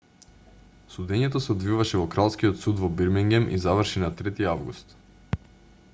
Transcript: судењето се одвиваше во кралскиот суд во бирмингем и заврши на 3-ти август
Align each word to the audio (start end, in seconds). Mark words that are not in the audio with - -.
судењето 0.93 1.41
се 1.47 1.51
одвиваше 1.55 2.01
во 2.03 2.07
кралскиот 2.15 2.59
суд 2.63 2.81
во 2.85 2.91
бирмингем 3.03 3.47
и 3.59 3.63
заврши 3.67 4.05
на 4.05 4.13
3-ти 4.23 4.49
август 4.55 5.01